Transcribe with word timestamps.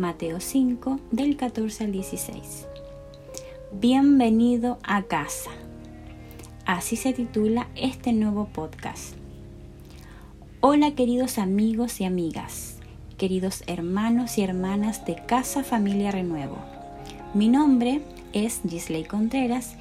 Mateo 0.00 0.40
5 0.40 0.98
del 1.10 1.36
14 1.36 1.84
al 1.84 1.92
16. 1.92 2.66
Bienvenido 3.70 4.78
a 4.82 5.02
casa. 5.02 5.50
Así 6.64 6.96
se 6.96 7.12
titula 7.12 7.68
este 7.76 8.14
nuevo 8.14 8.46
podcast. 8.46 9.14
Hola 10.62 10.94
queridos 10.94 11.36
amigos 11.36 12.00
y 12.00 12.04
amigas, 12.04 12.78
queridos 13.18 13.62
hermanos 13.66 14.38
y 14.38 14.42
hermanas 14.42 15.04
de 15.04 15.16
Casa 15.26 15.64
Familia 15.64 16.10
Renuevo. 16.10 16.56
Mi 17.34 17.48
nombre 17.48 18.00
es 18.32 18.62
Gisley 18.66 19.04
Contreras. 19.04 19.76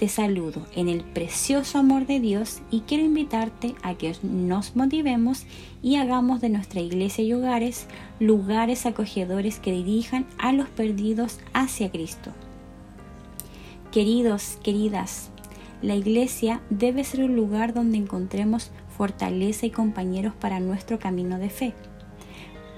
Te 0.00 0.08
saludo 0.08 0.64
en 0.74 0.88
el 0.88 1.04
precioso 1.04 1.76
amor 1.76 2.06
de 2.06 2.20
Dios 2.20 2.62
y 2.70 2.80
quiero 2.80 3.04
invitarte 3.04 3.74
a 3.82 3.96
que 3.96 4.16
nos 4.22 4.74
motivemos 4.74 5.44
y 5.82 5.96
hagamos 5.96 6.40
de 6.40 6.48
nuestra 6.48 6.80
iglesia 6.80 7.22
y 7.22 7.34
hogares 7.34 7.86
lugares 8.18 8.86
acogedores 8.86 9.58
que 9.58 9.72
dirijan 9.72 10.24
a 10.38 10.54
los 10.54 10.70
perdidos 10.70 11.38
hacia 11.52 11.90
Cristo. 11.90 12.30
Queridos, 13.92 14.56
queridas, 14.62 15.28
la 15.82 15.96
iglesia 15.96 16.62
debe 16.70 17.04
ser 17.04 17.22
un 17.22 17.36
lugar 17.36 17.74
donde 17.74 17.98
encontremos 17.98 18.70
fortaleza 18.96 19.66
y 19.66 19.70
compañeros 19.70 20.32
para 20.32 20.60
nuestro 20.60 20.98
camino 20.98 21.38
de 21.38 21.50
fe. 21.50 21.74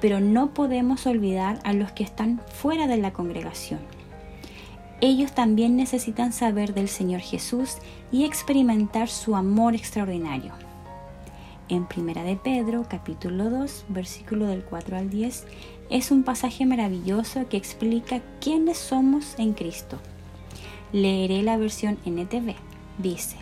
Pero 0.01 0.19
no 0.19 0.53
podemos 0.55 1.07
olvidar 1.07 1.61
a 1.63 1.73
los 1.73 1.93
que 1.93 2.03
están 2.03 2.41
fuera 2.53 2.89
de 2.89 2.97
la 2.97 3.13
congregación 3.13 4.02
ellos 5.03 5.33
también 5.33 5.77
necesitan 5.77 6.33
saber 6.33 6.75
del 6.75 6.89
Señor 6.89 7.21
Jesús 7.21 7.79
y 8.13 8.25
experimentar 8.25 9.09
su 9.09 9.35
amor 9.35 9.75
extraordinario. 9.75 10.53
En 11.69 11.87
Primera 11.87 12.23
de 12.23 12.37
Pedro, 12.37 12.87
capítulo 12.89 13.51
2, 13.51 13.87
versículo 13.89 14.47
del 14.47 14.63
4 14.63 14.97
al 14.97 15.11
10, 15.11 15.45
es 15.91 16.13
un 16.13 16.23
pasaje 16.23 16.67
maravilloso 16.67 17.49
que 17.49 17.57
explica 17.57 18.21
quiénes 18.41 18.79
somos 18.79 19.35
en 19.39 19.55
Cristo. 19.55 19.99
Leeré 20.93 21.43
la 21.43 21.57
versión 21.57 21.99
NTV. 22.07 22.55
Dice, 22.99 23.37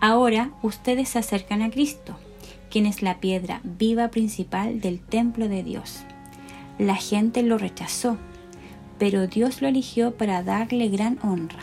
Ahora 0.00 0.52
ustedes 0.62 1.08
se 1.08 1.18
acercan 1.18 1.62
a 1.62 1.70
Cristo, 1.70 2.16
quien 2.70 2.86
es 2.86 3.02
la 3.02 3.18
piedra 3.18 3.60
viva 3.64 4.08
principal 4.08 4.80
del 4.80 5.00
templo 5.00 5.48
de 5.48 5.64
Dios. 5.64 6.04
La 6.78 6.94
gente 6.94 7.42
lo 7.42 7.58
rechazó 7.58 8.18
pero 9.00 9.26
Dios 9.26 9.62
lo 9.62 9.68
eligió 9.68 10.14
para 10.14 10.42
darle 10.42 10.90
gran 10.90 11.18
honra. 11.22 11.62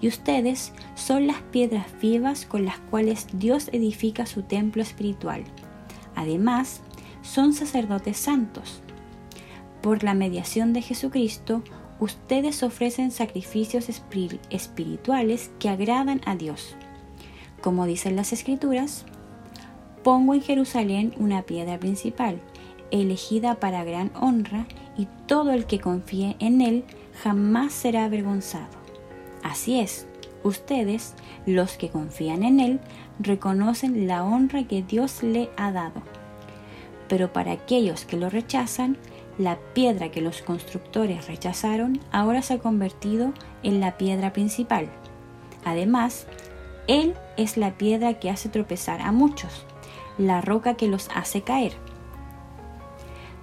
Y 0.00 0.08
ustedes 0.08 0.72
son 0.96 1.28
las 1.28 1.40
piedras 1.42 1.86
vivas 2.02 2.44
con 2.44 2.64
las 2.64 2.80
cuales 2.80 3.28
Dios 3.32 3.68
edifica 3.72 4.26
su 4.26 4.42
templo 4.42 4.82
espiritual. 4.82 5.44
Además, 6.16 6.80
son 7.22 7.52
sacerdotes 7.52 8.16
santos. 8.16 8.82
Por 9.80 10.02
la 10.02 10.12
mediación 10.12 10.72
de 10.72 10.82
Jesucristo, 10.82 11.62
ustedes 12.00 12.64
ofrecen 12.64 13.12
sacrificios 13.12 13.88
espirituales 14.50 15.52
que 15.60 15.68
agradan 15.68 16.20
a 16.26 16.34
Dios. 16.34 16.74
Como 17.60 17.86
dicen 17.86 18.16
las 18.16 18.32
Escrituras, 18.32 19.04
pongo 20.02 20.34
en 20.34 20.42
Jerusalén 20.42 21.14
una 21.16 21.42
piedra 21.42 21.78
principal, 21.78 22.40
elegida 22.90 23.60
para 23.60 23.84
gran 23.84 24.10
honra, 24.16 24.66
y 25.00 25.08
todo 25.26 25.52
el 25.52 25.64
que 25.64 25.80
confíe 25.80 26.36
en 26.40 26.60
Él 26.60 26.84
jamás 27.22 27.72
será 27.72 28.04
avergonzado. 28.04 28.68
Así 29.42 29.80
es, 29.80 30.06
ustedes, 30.42 31.14
los 31.46 31.78
que 31.78 31.88
confían 31.88 32.42
en 32.42 32.60
Él, 32.60 32.80
reconocen 33.18 34.06
la 34.06 34.24
honra 34.24 34.64
que 34.64 34.82
Dios 34.82 35.22
le 35.22 35.48
ha 35.56 35.72
dado. 35.72 36.02
Pero 37.08 37.32
para 37.32 37.52
aquellos 37.52 38.04
que 38.04 38.18
lo 38.18 38.28
rechazan, 38.28 38.98
la 39.38 39.56
piedra 39.72 40.10
que 40.10 40.20
los 40.20 40.42
constructores 40.42 41.28
rechazaron 41.28 41.98
ahora 42.12 42.42
se 42.42 42.54
ha 42.54 42.58
convertido 42.58 43.32
en 43.62 43.80
la 43.80 43.96
piedra 43.96 44.34
principal. 44.34 44.90
Además, 45.64 46.26
Él 46.88 47.14
es 47.38 47.56
la 47.56 47.78
piedra 47.78 48.18
que 48.20 48.28
hace 48.28 48.50
tropezar 48.50 49.00
a 49.00 49.12
muchos, 49.12 49.64
la 50.18 50.42
roca 50.42 50.74
que 50.74 50.88
los 50.88 51.08
hace 51.14 51.40
caer. 51.40 51.72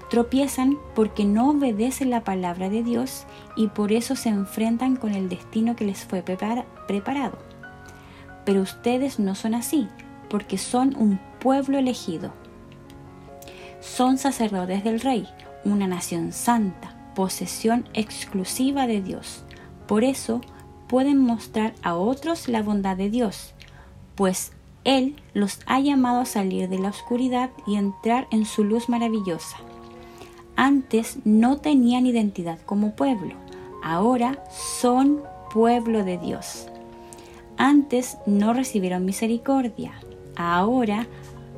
Tropiezan 0.10 0.78
porque 0.96 1.26
no 1.26 1.50
obedecen 1.50 2.10
la 2.10 2.24
palabra 2.24 2.70
de 2.70 2.82
Dios 2.82 3.26
y 3.56 3.68
por 3.68 3.92
eso 3.92 4.16
se 4.16 4.30
enfrentan 4.30 4.96
con 4.96 5.14
el 5.14 5.28
destino 5.28 5.76
que 5.76 5.86
les 5.86 6.06
fue 6.06 6.22
preparado. 6.24 7.38
Pero 8.46 8.62
ustedes 8.62 9.20
no 9.20 9.36
son 9.36 9.54
así, 9.54 9.90
porque 10.30 10.58
son 10.58 10.96
un 10.96 11.20
pueblo 11.40 11.78
elegido. 11.78 12.32
Son 13.82 14.18
sacerdotes 14.18 14.84
del 14.84 15.02
rey, 15.02 15.28
una 15.66 15.88
nación 15.88 16.32
santa, 16.32 17.12
posesión 17.14 17.90
exclusiva 17.94 18.88
de 18.88 19.02
Dios. 19.02 19.44
Por 19.88 20.04
eso 20.04 20.42
pueden 20.88 21.18
mostrar 21.18 21.74
a 21.84 21.96
otros 21.96 22.48
la 22.48 22.64
bondad 22.64 22.96
de 22.96 23.10
Dios, 23.10 23.54
pues 24.16 24.54
Él 24.84 25.18
los 25.34 25.60
ha 25.66 25.80
llamado 25.80 26.22
a 26.22 26.26
salir 26.26 26.70
de 26.70 26.80
la 26.80 26.90
oscuridad 26.90 27.50
y 27.66 27.76
entrar 27.76 28.28
en 28.32 28.46
su 28.46 28.64
luz 28.64 28.88
maravillosa. 28.88 29.58
Antes 30.60 31.20
no 31.24 31.58
tenían 31.58 32.08
identidad 32.08 32.58
como 32.66 32.96
pueblo, 32.96 33.36
ahora 33.84 34.44
son 34.52 35.22
pueblo 35.54 36.04
de 36.04 36.18
Dios. 36.18 36.68
Antes 37.58 38.18
no 38.26 38.54
recibieron 38.54 39.06
misericordia, 39.06 39.94
ahora 40.36 41.06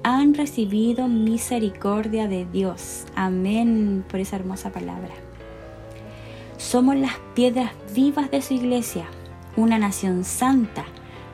han 0.04 0.34
recibido 0.34 1.08
misericordia 1.08 2.28
de 2.28 2.44
Dios. 2.44 3.06
Amén 3.16 4.04
por 4.10 4.20
esa 4.20 4.36
hermosa 4.36 4.72
palabra. 4.72 5.14
Somos 6.58 6.98
las 6.98 7.14
piedras 7.36 7.72
vivas 7.96 8.30
de 8.32 8.42
su 8.42 8.54
iglesia, 8.54 9.06
una 9.56 9.80
nación 9.80 10.26
santa, 10.26 10.84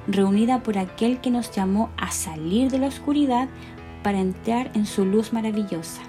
reunida 0.08 0.62
por 0.62 0.78
aquel 0.78 1.20
que 1.20 1.32
nos 1.32 1.50
llamó 1.50 1.90
a 1.98 2.12
salir 2.12 2.70
de 2.70 2.78
la 2.78 2.88
oscuridad 2.88 3.50
para 4.04 4.20
entrar 4.20 4.70
en 4.76 4.86
su 4.86 5.04
luz 5.04 5.34
maravillosa. 5.34 6.04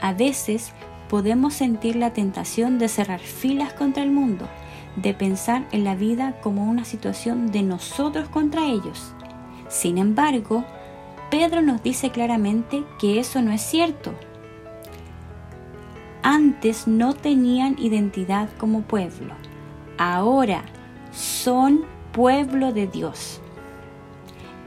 A 0.00 0.12
veces 0.12 0.72
podemos 1.08 1.54
sentir 1.54 1.96
la 1.96 2.12
tentación 2.12 2.78
de 2.78 2.88
cerrar 2.88 3.20
filas 3.20 3.72
contra 3.72 4.02
el 4.02 4.10
mundo, 4.10 4.48
de 4.96 5.12
pensar 5.14 5.66
en 5.72 5.84
la 5.84 5.94
vida 5.94 6.40
como 6.40 6.64
una 6.64 6.84
situación 6.84 7.50
de 7.50 7.62
nosotros 7.62 8.28
contra 8.28 8.66
ellos. 8.66 9.12
Sin 9.68 9.98
embargo, 9.98 10.64
Pedro 11.30 11.62
nos 11.62 11.82
dice 11.82 12.10
claramente 12.10 12.84
que 12.98 13.20
eso 13.20 13.40
no 13.42 13.52
es 13.52 13.60
cierto. 13.62 14.12
Antes 16.22 16.86
no 16.86 17.14
tenían 17.14 17.78
identidad 17.78 18.48
como 18.58 18.82
pueblo, 18.82 19.34
ahora 19.96 20.62
son 21.12 21.84
pueblo 22.12 22.72
de 22.72 22.86
Dios. 22.86 23.40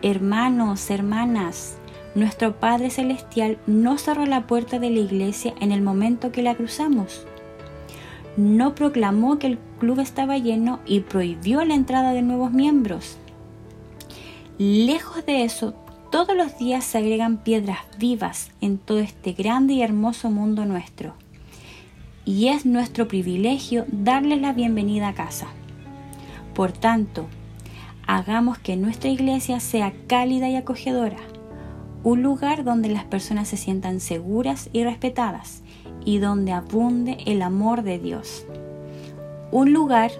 Hermanos, 0.01 0.89
hermanas, 0.89 1.77
nuestro 2.16 2.59
Padre 2.59 2.91
Celestial 2.91 3.57
no 3.66 3.97
cerró 3.97 4.25
la 4.25 4.46
puerta 4.46 4.78
de 4.78 4.91
la 4.91 5.00
iglesia 5.00 5.53
en 5.59 5.72
el 5.72 5.81
momento 5.81 6.31
que 6.31 6.44
la 6.44 6.53
cruzamos. 6.53 7.25
No 8.38 8.75
proclamó 8.75 9.39
que 9.39 9.48
el 9.48 9.60
club 9.80 10.00
estaba 10.00 10.38
lleno 10.38 10.80
y 10.86 11.01
prohibió 11.01 11.65
la 11.65 11.74
entrada 11.74 12.13
de 12.13 12.21
nuevos 12.21 12.51
miembros. 12.51 13.18
Lejos 14.60 15.25
de 15.25 15.44
eso, 15.44 15.74
todos 16.12 16.36
los 16.36 16.57
días 16.60 16.83
se 16.83 17.00
agregan 17.00 17.38
piedras 17.38 17.80
vivas 17.98 18.51
en 18.62 18.77
todo 18.77 19.00
este 19.00 19.33
grande 19.33 19.74
y 19.74 19.81
hermoso 19.81 20.30
mundo 20.30 20.65
nuestro. 20.65 21.15
Y 22.25 22.50
es 22.50 22.65
nuestro 22.65 23.07
privilegio 23.07 23.86
darles 23.88 24.39
la 24.39 24.54
bienvenida 24.54 25.10
a 25.10 25.13
casa. 25.13 25.48
Por 26.54 26.71
tanto, 26.71 27.25
hagamos 28.06 28.60
que 28.60 28.75
nuestra 28.75 29.10
iglesia 29.10 29.60
sea 29.60 29.92
cálida 30.07 30.48
y 30.50 30.56
acogedora 30.56 31.18
un 32.03 32.21
lugar 32.21 32.63
donde 32.63 32.89
las 32.89 33.05
personas 33.05 33.47
se 33.47 33.57
sientan 33.57 34.00
seguras 34.00 34.69
y 34.73 34.83
respetadas 34.83 35.63
y 36.05 36.17
donde 36.17 36.51
abunde 36.51 37.17
el 37.25 37.41
amor 37.41 37.83
de 37.83 37.97
Dios. 37.97 38.45
Un 39.51 39.71
lugar 39.71 40.11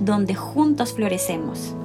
donde 0.00 0.34
juntos 0.34 0.92
florecemos. 0.94 1.76